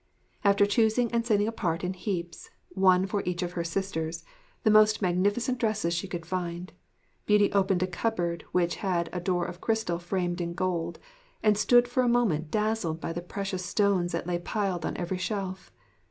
[0.43, 4.25] After choosing and setting apart in heaps, one for each of her sisters,
[4.63, 6.73] the most magnificent dresses she could find,
[7.27, 10.97] Beauty opened a cupboard which had a door of crystal framed in gold,
[11.43, 15.19] and stood for a moment dazzled by the precious stones that lay piled on every
[15.19, 15.71] shelf.